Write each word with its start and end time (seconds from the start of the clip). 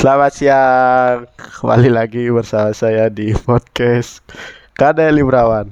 Selamat 0.00 0.32
siang, 0.32 1.28
kembali 1.36 1.92
lagi 1.92 2.32
bersama 2.32 2.72
saya 2.72 3.12
di 3.12 3.36
podcast 3.36 4.24
Kade 4.72 5.04
Librawan. 5.12 5.68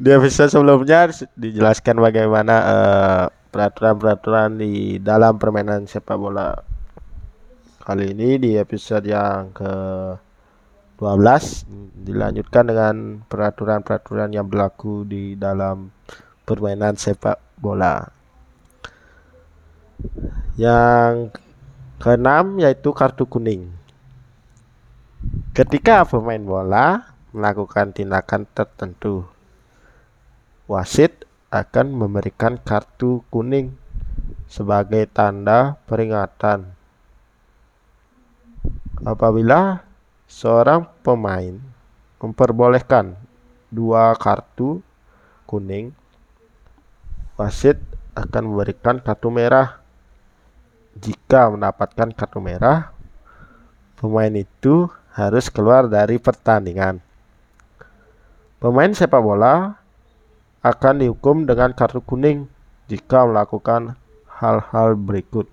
Di 0.00 0.16
episode 0.16 0.48
sebelumnya 0.48 1.12
dijelaskan 1.36 2.00
bagaimana 2.00 2.56
eh, 2.56 3.24
peraturan-peraturan 3.52 4.56
di 4.56 4.96
dalam 4.96 5.36
permainan 5.36 5.84
sepak 5.84 6.16
bola. 6.16 6.56
Kali 7.84 8.16
ini 8.16 8.40
di 8.40 8.56
episode 8.56 9.04
yang 9.04 9.52
ke 9.52 9.72
12 10.96 12.00
dilanjutkan 12.00 12.64
dengan 12.64 13.20
peraturan-peraturan 13.28 14.32
yang 14.32 14.48
berlaku 14.48 15.04
di 15.04 15.36
dalam 15.36 15.92
permainan 16.48 16.96
sepak 16.96 17.60
bola. 17.60 18.08
Yang 20.56 21.44
keenam 21.96 22.60
yaitu 22.60 22.92
kartu 22.92 23.24
kuning. 23.24 23.72
Ketika 25.56 26.04
pemain 26.04 26.44
bola 26.44 27.16
melakukan 27.32 27.96
tindakan 27.96 28.44
tertentu, 28.52 29.24
wasit 30.68 31.24
akan 31.48 31.96
memberikan 31.96 32.60
kartu 32.60 33.24
kuning 33.32 33.72
sebagai 34.44 35.08
tanda 35.08 35.80
peringatan. 35.88 36.76
Apabila 39.00 39.86
seorang 40.28 40.84
pemain 41.00 41.56
memperbolehkan 42.20 43.16
dua 43.72 44.12
kartu 44.20 44.84
kuning, 45.48 45.96
wasit 47.40 47.80
akan 48.12 48.52
memberikan 48.52 49.00
kartu 49.00 49.28
merah. 49.32 49.85
Jika 50.96 51.52
mendapatkan 51.52 52.08
kartu 52.16 52.40
merah, 52.40 52.88
pemain 54.00 54.32
itu 54.32 54.88
harus 55.12 55.52
keluar 55.52 55.92
dari 55.92 56.16
pertandingan. 56.16 57.04
Pemain 58.56 58.88
sepak 58.88 59.20
bola 59.20 59.76
akan 60.64 61.04
dihukum 61.04 61.44
dengan 61.44 61.76
kartu 61.76 62.00
kuning 62.00 62.48
jika 62.88 63.28
melakukan 63.28 63.92
hal-hal 64.40 64.96
berikut. 64.96 65.44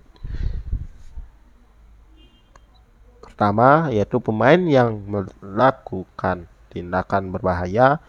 Pertama, 3.20 3.92
yaitu 3.92 4.24
pemain 4.24 4.64
yang 4.64 5.04
melakukan 5.04 6.48
tindakan 6.72 7.36
berbahaya, 7.36 8.00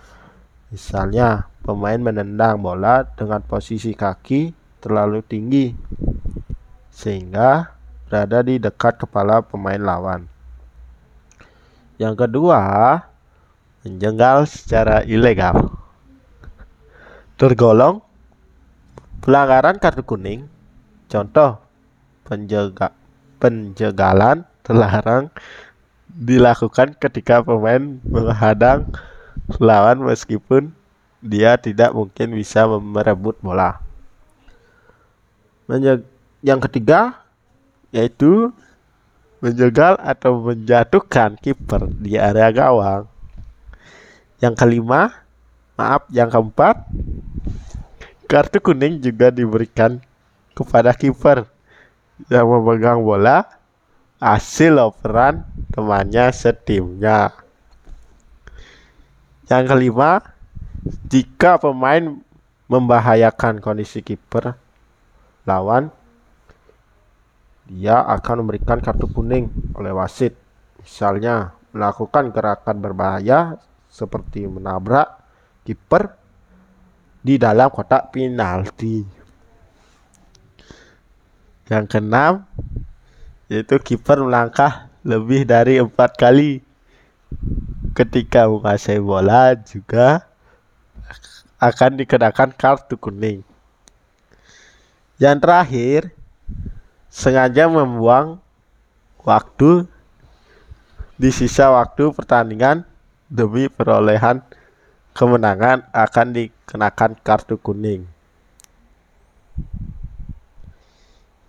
misalnya 0.70 1.50
pemain 1.66 1.98
menendang 1.98 2.62
bola 2.62 3.02
dengan 3.18 3.42
posisi 3.42 3.90
kaki 3.90 4.54
terlalu 4.78 5.18
tinggi 5.26 5.74
sehingga 6.94 7.74
berada 8.06 8.46
di 8.46 8.62
dekat 8.62 9.02
kepala 9.02 9.42
pemain 9.42 9.82
lawan. 9.82 10.30
Yang 11.98 12.26
kedua, 12.26 12.62
menjenggal 13.82 14.46
secara 14.46 15.02
ilegal. 15.02 15.74
Tergolong 17.34 17.98
pelanggaran 19.18 19.82
kartu 19.82 20.06
kuning. 20.06 20.46
Contoh, 21.10 21.58
penjaga 22.22 22.94
penjegalan 23.42 24.46
terlarang 24.64 25.28
dilakukan 26.08 26.94
ketika 26.96 27.42
pemain 27.42 28.00
menghadang 28.06 28.88
lawan 29.58 30.00
meskipun 30.00 30.72
dia 31.20 31.58
tidak 31.58 31.92
mungkin 31.92 32.32
bisa 32.32 32.64
merebut 32.68 33.36
bola. 33.42 33.82
Yang 36.44 36.68
ketiga 36.68 37.24
yaitu 37.88 38.52
menjegal 39.40 39.96
atau 39.96 40.44
menjatuhkan 40.44 41.40
kiper 41.40 41.88
di 41.96 42.20
area 42.20 42.52
gawang. 42.52 43.08
Yang 44.44 44.54
kelima, 44.60 45.24
maaf, 45.80 46.04
yang 46.12 46.28
keempat, 46.28 46.84
kartu 48.28 48.60
kuning 48.60 49.00
juga 49.00 49.32
diberikan 49.32 50.02
kepada 50.52 50.92
kiper 50.92 51.48
yang 52.28 52.44
memegang 52.44 53.00
bola 53.00 53.48
hasil 54.20 54.76
operan 54.80 55.48
temannya 55.72 56.28
setimnya. 56.34 57.32
Yang 59.48 59.64
kelima, 59.70 60.10
jika 61.08 61.56
pemain 61.56 62.20
membahayakan 62.68 63.60
kondisi 63.60 64.00
kiper 64.00 64.56
lawan, 65.44 65.92
dia 67.64 68.04
akan 68.04 68.44
memberikan 68.44 68.80
kartu 68.80 69.08
kuning 69.08 69.48
oleh 69.72 69.92
wasit. 69.96 70.36
Misalnya 70.84 71.56
melakukan 71.72 72.28
gerakan 72.30 72.76
berbahaya 72.84 73.56
seperti 73.88 74.44
menabrak 74.44 75.08
kiper 75.64 76.12
di 77.24 77.40
dalam 77.40 77.72
kotak 77.72 78.12
penalti. 78.12 79.00
Yang 81.72 81.84
keenam, 81.96 82.44
yaitu 83.48 83.80
kiper 83.80 84.20
melangkah 84.20 84.92
lebih 85.00 85.48
dari 85.48 85.80
empat 85.80 86.20
kali 86.20 86.60
ketika 87.96 88.44
menguasai 88.44 89.00
bola 89.00 89.56
juga 89.56 90.28
akan 91.56 91.96
dikenakan 91.96 92.52
kartu 92.52 93.00
kuning. 93.00 93.40
Yang 95.16 95.36
terakhir, 95.40 96.00
sengaja 97.14 97.70
membuang 97.70 98.42
waktu 99.22 99.86
di 101.14 101.30
sisa 101.30 101.70
waktu 101.70 102.10
pertandingan 102.10 102.82
demi 103.30 103.70
perolehan 103.70 104.42
kemenangan 105.14 105.86
akan 105.94 106.26
dikenakan 106.34 107.14
kartu 107.22 107.54
kuning. 107.54 108.02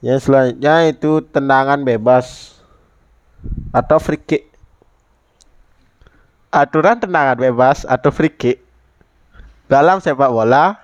Yang 0.06 0.30
selanjutnya 0.30 0.86
itu 0.86 1.26
tendangan 1.34 1.82
bebas 1.82 2.62
atau 3.74 3.98
free 3.98 4.22
kick. 4.22 4.46
Aturan 6.54 7.02
tendangan 7.02 7.42
bebas 7.42 7.90
atau 7.90 8.14
free 8.14 8.30
kick 8.30 8.62
dalam 9.66 9.98
sepak 9.98 10.30
bola 10.30 10.78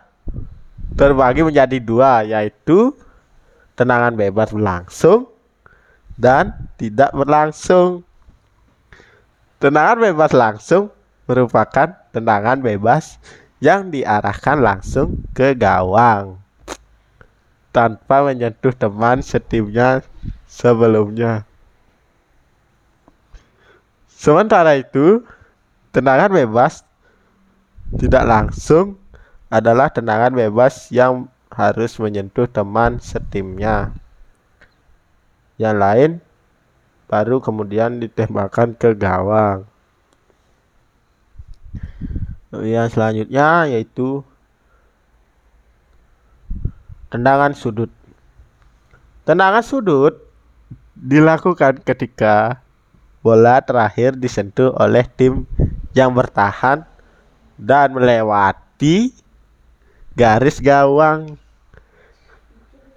terbagi 0.98 1.46
menjadi 1.46 1.78
dua 1.78 2.26
yaitu 2.26 2.98
tendangan 3.76 4.16
bebas 4.16 4.52
berlangsung 4.52 5.28
dan 6.20 6.54
tidak 6.76 7.12
berlangsung. 7.16 8.06
Tendangan 9.62 9.98
bebas 10.02 10.32
langsung 10.34 10.90
merupakan 11.30 11.94
tendangan 12.12 12.60
bebas 12.60 13.22
yang 13.62 13.94
diarahkan 13.94 14.58
langsung 14.58 15.22
ke 15.38 15.54
gawang 15.54 16.42
tanpa 17.72 18.26
menyentuh 18.26 18.76
teman 18.76 19.24
setimnya 19.24 20.04
sebelumnya. 20.50 21.48
Sementara 24.10 24.78
itu, 24.78 25.24
tendangan 25.90 26.30
bebas 26.30 26.84
tidak 27.98 28.24
langsung 28.28 29.00
adalah 29.50 29.90
tendangan 29.90 30.32
bebas 30.32 30.92
yang 30.94 31.26
harus 31.62 32.02
menyentuh 32.02 32.50
teman 32.50 32.98
setimnya. 32.98 33.94
Yang 35.62 35.78
lain 35.78 36.12
baru 37.06 37.38
kemudian 37.38 38.02
ditembakkan 38.02 38.74
ke 38.74 38.98
gawang. 38.98 39.70
Yang 42.50 42.98
selanjutnya 42.98 43.70
yaitu 43.70 44.26
Tendangan 47.12 47.52
sudut. 47.52 47.92
Tendangan 49.28 49.60
sudut 49.60 50.16
dilakukan 50.96 51.84
ketika 51.84 52.64
bola 53.20 53.60
terakhir 53.60 54.16
disentuh 54.16 54.72
oleh 54.80 55.04
tim 55.20 55.44
yang 55.92 56.16
bertahan 56.16 56.88
dan 57.60 57.92
melewati 57.92 59.12
garis 60.16 60.64
gawang. 60.64 61.36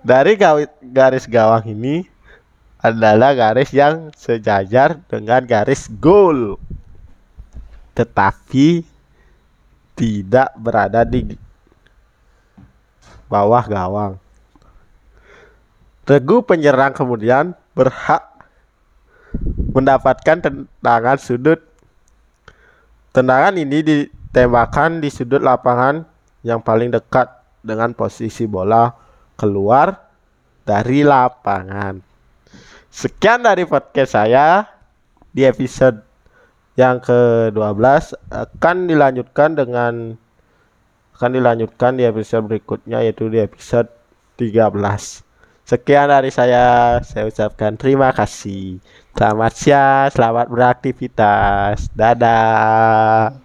Dari 0.05 0.37
garis 0.85 1.25
gawang 1.25 1.65
ini 1.65 2.05
adalah 2.77 3.33
garis 3.33 3.73
yang 3.73 4.13
sejajar 4.13 5.01
dengan 5.09 5.41
garis 5.49 5.89
gol. 5.89 6.61
Tetapi 7.97 8.85
tidak 9.97 10.53
berada 10.61 11.09
di 11.09 11.33
bawah 13.33 13.65
gawang. 13.65 14.21
Regu 16.05 16.45
penyerang 16.45 16.93
kemudian 16.93 17.57
berhak 17.73 18.29
mendapatkan 19.73 20.45
tendangan 20.45 21.17
sudut. 21.17 21.65
Tendangan 23.17 23.57
ini 23.57 23.81
ditembakkan 23.81 25.01
di 25.01 25.09
sudut 25.09 25.41
lapangan 25.41 26.05
yang 26.45 26.61
paling 26.61 26.93
dekat 26.93 27.33
dengan 27.65 27.97
posisi 27.97 28.45
bola 28.45 29.04
keluar 29.37 30.11
dari 30.65 31.05
lapangan. 31.05 32.01
Sekian 32.89 33.43
dari 33.43 33.67
podcast 33.67 34.15
saya 34.15 34.65
di 35.35 35.43
episode 35.43 35.99
yang 36.75 36.99
ke-12 37.03 38.19
akan 38.31 38.77
dilanjutkan 38.87 39.55
dengan 39.55 40.15
akan 41.15 41.31
dilanjutkan 41.31 41.95
di 41.95 42.03
episode 42.03 42.51
berikutnya 42.51 43.03
yaitu 43.07 43.31
di 43.31 43.39
episode 43.39 43.87
13. 44.39 45.23
Sekian 45.65 46.13
dari 46.13 46.29
saya, 46.29 46.99
saya 47.01 47.25
ucapkan 47.31 47.79
terima 47.79 48.13
kasih. 48.13 48.83
Selamat 49.17 49.53
siang, 49.57 50.13
selamat 50.13 50.47
beraktivitas. 50.53 51.89
Dadah. 51.95 53.44